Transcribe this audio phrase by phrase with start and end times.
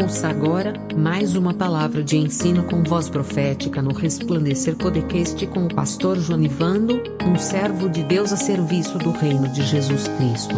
[0.00, 5.74] Ouça agora mais uma palavra de ensino com voz profética no Resplandecer Podcast com o
[5.74, 10.54] pastor Jonivando, um servo de Deus a serviço do reino de Jesus Cristo.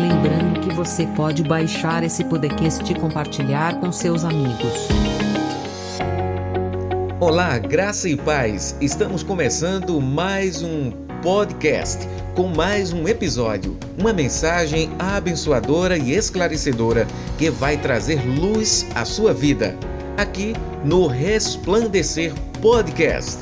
[0.00, 4.88] Lembrando que você pode baixar esse podcast e compartilhar com seus amigos.
[7.20, 8.74] Olá, graça e paz.
[8.80, 17.50] Estamos começando mais um podcast com mais um episódio, uma mensagem abençoadora e esclarecedora que
[17.50, 19.76] vai trazer luz à sua vida,
[20.16, 20.54] aqui
[20.84, 23.38] no Resplandecer Podcast.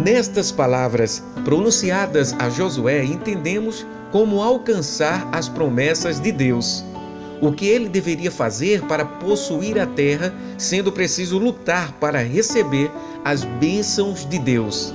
[0.08, 6.82] Nestas palavras pronunciadas a Josué, entendemos como alcançar as promessas de Deus.
[7.42, 12.90] O que ele deveria fazer para possuir a terra, sendo preciso lutar para receber
[13.26, 14.94] as bênçãos de Deus.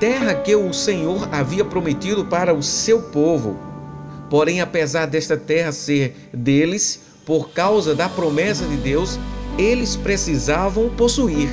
[0.00, 3.56] Terra que o Senhor havia prometido para o seu povo.
[4.28, 9.16] Porém, apesar desta terra ser deles, por causa da promessa de Deus,
[9.56, 11.48] eles precisavam possuir.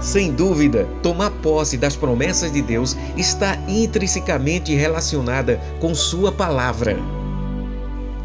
[0.00, 6.96] Sem dúvida, tomar posse das promessas de Deus está intrinsecamente relacionada com Sua palavra.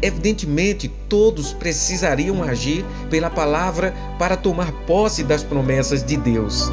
[0.00, 6.70] Evidentemente, todos precisariam agir pela palavra para tomar posse das promessas de Deus,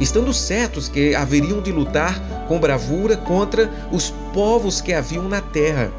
[0.00, 5.92] estando certos que haveriam de lutar com bravura contra os povos que haviam na terra.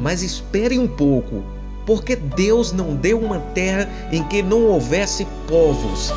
[0.00, 1.42] Mas esperem um pouco,
[1.84, 6.10] porque Deus não deu uma terra em que não houvesse povos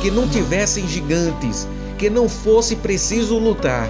[0.00, 1.68] que não tivessem gigantes,
[1.98, 3.88] que não fosse preciso lutar.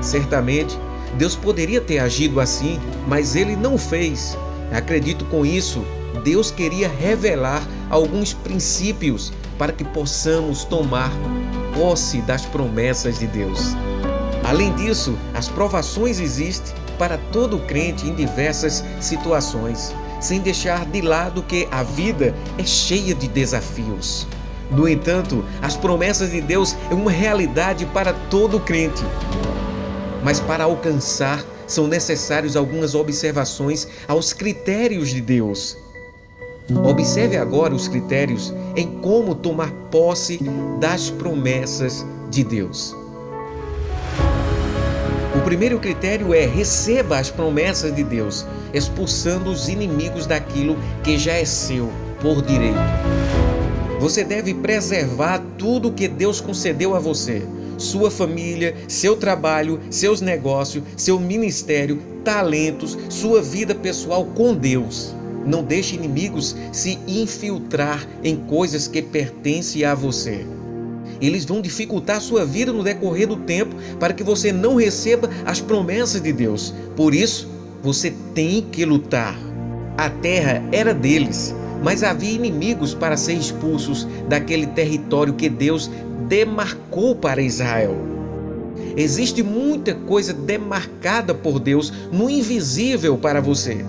[0.00, 0.78] Certamente,
[1.16, 4.36] Deus poderia ter agido assim, mas ele não fez.
[4.72, 5.84] Acredito com isso,
[6.22, 11.10] Deus queria revelar alguns princípios para que possamos tomar
[11.74, 13.74] posse das promessas de Deus.
[14.44, 21.42] Além disso, as provações existem para todo crente em diversas situações, sem deixar de lado
[21.42, 24.26] que a vida é cheia de desafios.
[24.70, 29.02] No entanto, as promessas de Deus é uma realidade para todo crente.
[30.22, 35.76] Mas para alcançar, são necessárias algumas observações aos critérios de Deus.
[36.84, 40.38] Observe agora os critérios em como tomar posse
[40.78, 42.94] das promessas de Deus.
[45.34, 51.34] O primeiro critério é receba as promessas de Deus, expulsando os inimigos daquilo que já
[51.34, 51.90] é seu
[52.20, 52.76] por direito.
[54.00, 57.42] Você deve preservar tudo que Deus concedeu a você:
[57.76, 65.14] sua família, seu trabalho, seus negócios, seu ministério, talentos, sua vida pessoal com Deus.
[65.44, 70.46] Não deixe inimigos se infiltrar em coisas que pertencem a você.
[71.20, 75.60] Eles vão dificultar sua vida no decorrer do tempo para que você não receba as
[75.60, 76.72] promessas de Deus.
[76.94, 77.48] Por isso,
[77.82, 79.36] você tem que lutar.
[79.96, 81.52] A terra era deles
[81.82, 85.90] mas havia inimigos para ser expulsos daquele território que Deus
[86.28, 87.96] demarcou para Israel.
[88.96, 93.84] Existe muita coisa demarcada por Deus no invisível para você,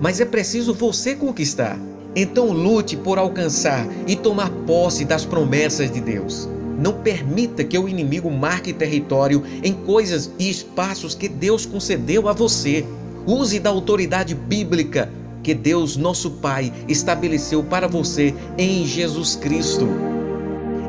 [0.00, 1.78] mas é preciso você conquistar.
[2.14, 6.48] Então lute por alcançar e tomar posse das promessas de Deus.
[6.78, 12.32] Não permita que o inimigo marque território em coisas e espaços que Deus concedeu a
[12.32, 12.84] você.
[13.26, 15.08] Use da autoridade bíblica
[15.42, 19.88] que Deus, nosso Pai, estabeleceu para você em Jesus Cristo.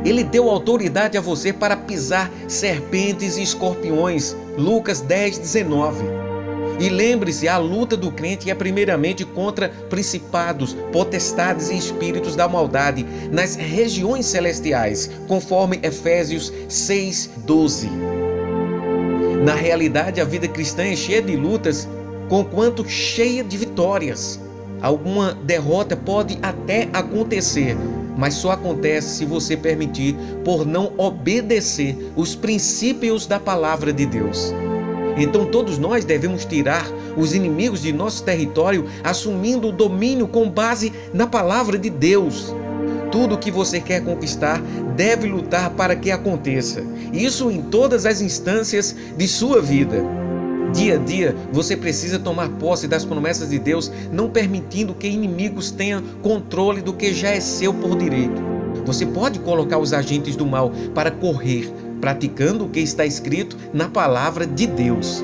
[0.06, 4.36] Ele deu autoridade a você para pisar serpentes e escorpiões.
[4.58, 6.04] Lucas 10, 19.
[6.80, 13.06] E lembre-se, a luta do crente é primeiramente contra principados, potestades e espíritos da maldade
[13.32, 17.90] nas regiões celestiais, conforme Efésios 6:12.
[19.44, 21.88] Na realidade, a vida cristã é cheia de lutas,
[22.30, 24.40] conquanto cheia de vitórias.
[24.82, 27.78] Alguma derrota pode até acontecer,
[28.18, 34.54] mas só acontece se você permitir por não obedecer os princípios da palavra de Deus.
[35.16, 36.86] Então todos nós devemos tirar
[37.16, 42.54] os inimigos de nosso território, assumindo o domínio com base na palavra de Deus.
[43.12, 44.60] Tudo que você quer conquistar
[44.96, 46.84] deve lutar para que aconteça.
[47.14, 50.23] Isso em todas as instâncias de sua vida.
[50.74, 55.70] Dia a dia, você precisa tomar posse das promessas de Deus, não permitindo que inimigos
[55.70, 58.42] tenham controle do que já é seu por direito.
[58.86, 61.72] Você pode colocar os agentes do mal para correr,
[62.02, 65.24] praticando o que está escrito na palavra de Deus.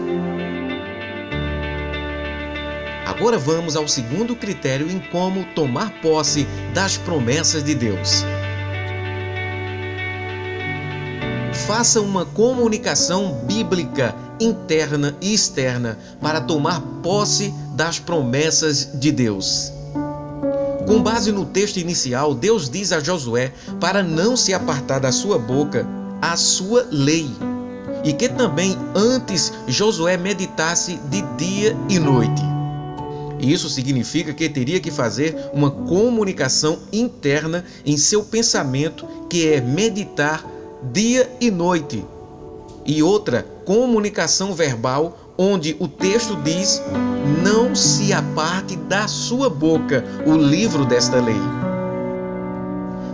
[3.05, 8.23] Agora vamos ao segundo critério em como tomar posse das promessas de Deus.
[11.67, 19.71] Faça uma comunicação bíblica interna e externa para tomar posse das promessas de Deus.
[20.87, 25.37] Com base no texto inicial, Deus diz a Josué para não se apartar da sua
[25.37, 25.85] boca
[26.21, 27.29] a sua lei,
[28.03, 32.41] e que também antes Josué meditasse de dia e noite.
[33.39, 40.45] Isso significa que teria que fazer uma comunicação interna em seu pensamento, que é meditar
[40.91, 42.03] dia e noite.
[42.85, 46.81] E outra, comunicação verbal, onde o texto diz:
[47.43, 51.39] Não se aparte da sua boca o livro desta lei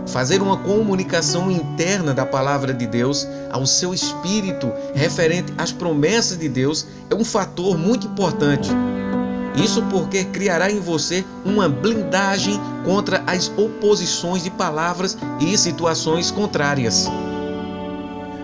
[0.06, 6.48] fazer uma comunicação interna da palavra de Deus ao seu espírito referente às promessas de
[6.48, 8.70] Deus é um fator muito importante.
[9.56, 17.10] Isso porque criará em você uma blindagem contra as oposições de palavras e situações contrárias.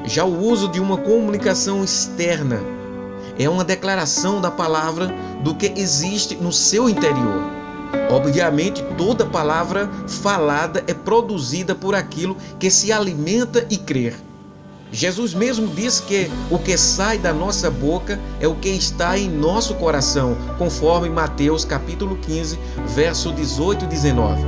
[0.04, 2.60] Já o uso de uma comunicação externa
[3.38, 7.42] é uma declaração da palavra do que existe no seu interior.
[8.10, 14.14] Obviamente, toda palavra falada é produzida por aquilo que se alimenta e crer.
[14.90, 19.30] Jesus mesmo diz que o que sai da nossa boca é o que está em
[19.30, 22.58] nosso coração, conforme Mateus capítulo 15,
[22.88, 24.42] verso 18 e 19.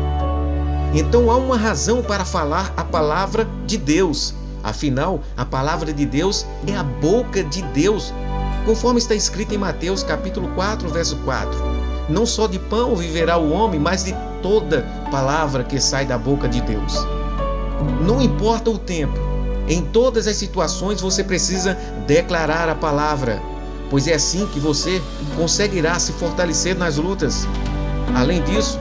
[0.94, 4.34] Então há uma razão para falar a palavra de Deus.
[4.64, 8.14] Afinal, a palavra de Deus é a boca de Deus,
[8.64, 11.50] conforme está escrito em Mateus capítulo 4, verso 4.
[12.08, 16.48] Não só de pão viverá o homem, mas de toda palavra que sai da boca
[16.48, 16.94] de Deus.
[18.06, 19.18] Não importa o tempo,
[19.68, 21.74] em todas as situações você precisa
[22.06, 23.42] declarar a palavra,
[23.90, 25.02] pois é assim que você
[25.36, 27.46] conseguirá se fortalecer nas lutas.
[28.14, 28.78] Além disso,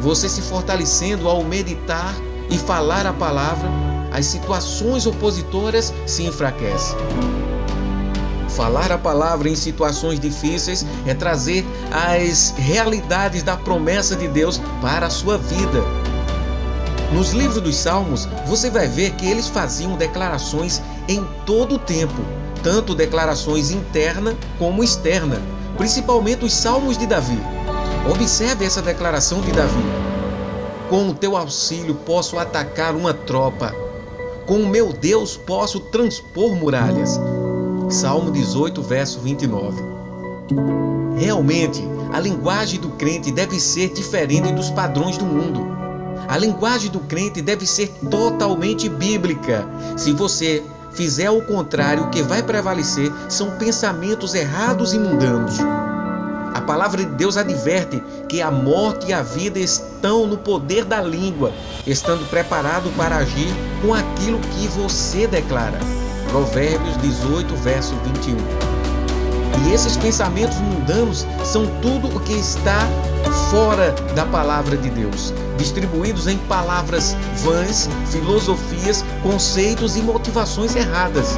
[0.00, 2.14] você se fortalecendo ao meditar
[2.50, 3.68] e falar a palavra,
[4.16, 6.96] as situações opositoras se enfraquecem.
[8.48, 15.08] Falar a palavra em situações difíceis é trazer as realidades da promessa de Deus para
[15.08, 15.84] a sua vida.
[17.12, 22.22] Nos livros dos Salmos, você vai ver que eles faziam declarações em todo o tempo,
[22.62, 25.42] tanto declarações interna como externa,
[25.76, 27.38] principalmente os Salmos de Davi.
[28.10, 29.84] Observe essa declaração de Davi:
[30.88, 33.74] Com o teu auxílio posso atacar uma tropa,
[34.46, 37.20] com o meu Deus posso transpor muralhas.
[37.90, 39.82] Salmo 18, verso 29.
[41.18, 45.66] Realmente, a linguagem do crente deve ser diferente dos padrões do mundo.
[46.28, 49.66] A linguagem do crente deve ser totalmente bíblica.
[49.96, 50.62] Se você
[50.92, 55.58] fizer o contrário, o que vai prevalecer são pensamentos errados e mundanos.
[56.56, 61.02] A palavra de Deus adverte que a morte e a vida estão no poder da
[61.02, 61.52] língua,
[61.86, 65.78] estando preparado para agir com aquilo que você declara.
[66.30, 68.38] Provérbios 18, verso 21.
[69.66, 72.88] E esses pensamentos mundanos são tudo o que está
[73.50, 81.36] fora da palavra de Deus, distribuídos em palavras vãs, filosofias, conceitos e motivações erradas.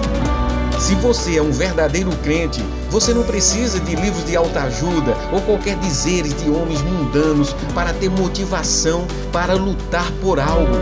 [0.79, 5.77] Se você é um verdadeiro crente, você não precisa de livros de autoajuda ou qualquer
[5.79, 10.73] dizeres de homens mundanos para ter motivação para lutar por algo.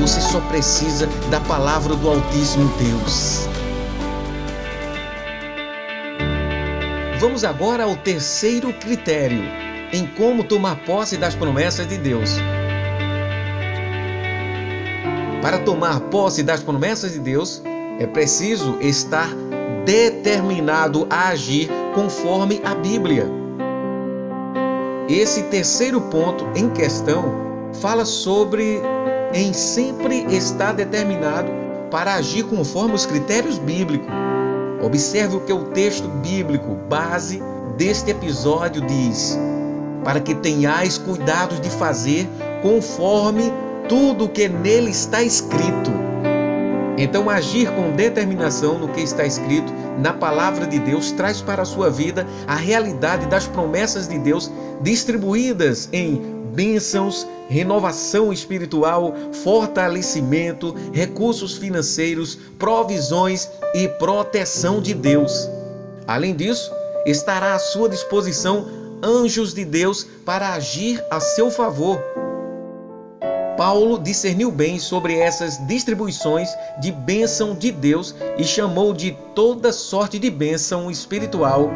[0.00, 3.48] Você só precisa da palavra do Altíssimo Deus.
[7.20, 9.44] Vamos agora ao terceiro critério
[9.92, 12.38] em como tomar posse das promessas de Deus.
[15.40, 17.62] Para tomar posse das promessas de Deus,
[18.00, 19.28] é preciso estar
[19.84, 23.28] determinado a agir conforme a Bíblia.
[25.08, 27.24] Esse terceiro ponto em questão
[27.80, 28.80] fala sobre
[29.34, 31.50] em sempre estar determinado
[31.90, 34.08] para agir conforme os critérios bíblicos.
[34.82, 37.42] Observe o que o texto bíblico base
[37.76, 39.38] deste episódio diz:
[40.04, 42.28] para que tenhais cuidado de fazer
[42.62, 43.52] conforme
[43.88, 46.01] tudo o que nele está escrito.
[46.98, 51.66] Então, agir com determinação no que está escrito na palavra de Deus traz para a
[51.66, 54.50] sua vida a realidade das promessas de Deus
[54.82, 56.20] distribuídas em
[56.54, 65.48] bênçãos, renovação espiritual, fortalecimento, recursos financeiros, provisões e proteção de Deus.
[66.06, 66.70] Além disso,
[67.06, 68.66] estará à sua disposição
[69.02, 72.11] anjos de Deus para agir a seu favor.
[73.56, 76.48] Paulo discerniu bem sobre essas distribuições
[76.80, 81.70] de bênção de Deus e chamou de toda sorte de bênção espiritual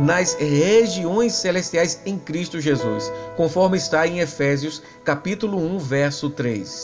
[0.00, 6.82] nas regiões celestiais em Cristo Jesus, conforme está em Efésios capítulo 1, verso 3.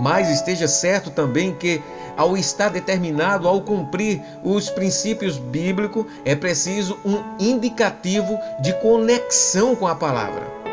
[0.00, 1.82] Mas esteja certo também que
[2.16, 9.86] ao estar determinado ao cumprir os princípios bíblicos, é preciso um indicativo de conexão com
[9.86, 10.63] a palavra.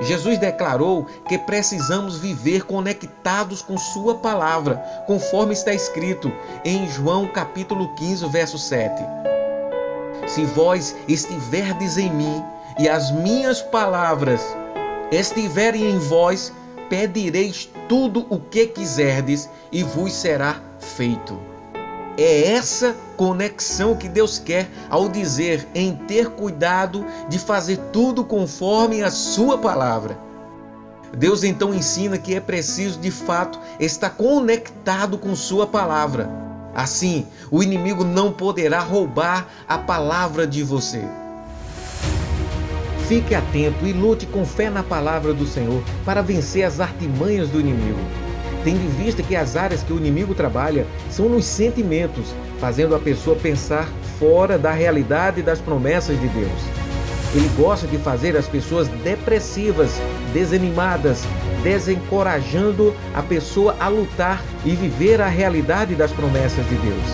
[0.00, 6.32] Jesus declarou que precisamos viver conectados com Sua palavra, conforme está escrito
[6.64, 9.02] em João capítulo 15, verso 7.
[10.26, 12.42] Se vós estiverdes em mim
[12.78, 14.40] e as minhas palavras
[15.12, 16.52] estiverem em vós,
[16.88, 21.53] pedireis tudo o que quiserdes e vos será feito.
[22.16, 29.02] É essa conexão que Deus quer ao dizer em ter cuidado de fazer tudo conforme
[29.02, 30.16] a Sua palavra.
[31.16, 36.30] Deus então ensina que é preciso de fato estar conectado com Sua palavra.
[36.72, 41.02] Assim, o inimigo não poderá roubar a palavra de você.
[43.08, 47.60] Fique atento e lute com fé na palavra do Senhor para vencer as artimanhas do
[47.60, 48.23] inimigo.
[48.64, 52.98] Tendo em vista que as áreas que o inimigo trabalha são nos sentimentos, fazendo a
[52.98, 53.86] pessoa pensar
[54.18, 56.50] fora da realidade das promessas de Deus.
[57.34, 59.90] Ele gosta de fazer as pessoas depressivas,
[60.32, 61.24] desanimadas,
[61.62, 67.04] desencorajando a pessoa a lutar e viver a realidade das promessas de Deus.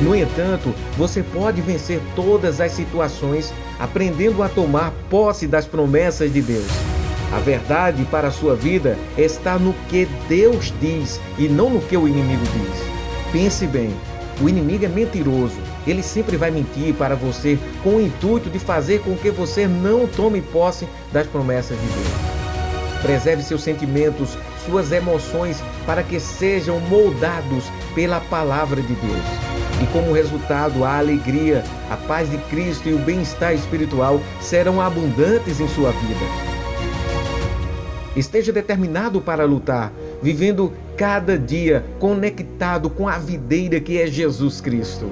[0.00, 6.42] No entanto, você pode vencer todas as situações aprendendo a tomar posse das promessas de
[6.42, 6.95] Deus.
[7.32, 11.96] A verdade para a sua vida está no que Deus diz e não no que
[11.96, 13.32] o inimigo diz.
[13.32, 13.92] Pense bem:
[14.40, 15.56] o inimigo é mentiroso.
[15.86, 20.06] Ele sempre vai mentir para você com o intuito de fazer com que você não
[20.06, 23.02] tome posse das promessas de Deus.
[23.02, 27.64] Preserve seus sentimentos, suas emoções, para que sejam moldados
[27.94, 29.24] pela palavra de Deus.
[29.82, 35.60] E como resultado, a alegria, a paz de Cristo e o bem-estar espiritual serão abundantes
[35.60, 36.55] em sua vida.
[38.16, 39.92] Esteja determinado para lutar,
[40.22, 45.06] vivendo cada dia conectado com a videira que é Jesus Cristo.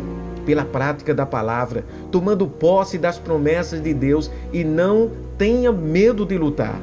[0.47, 6.39] Pela prática da palavra, tomando posse das promessas de Deus e não tenha medo de
[6.39, 6.81] lutar.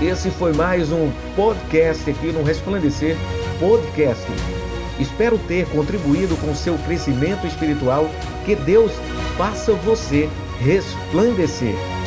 [0.00, 3.16] Esse foi mais um podcast aqui no Resplandecer
[3.58, 4.24] Podcast.
[5.00, 8.08] Espero ter contribuído com seu crescimento espiritual.
[8.44, 8.92] Que Deus
[9.36, 10.28] faça você
[10.60, 11.97] resplandecer.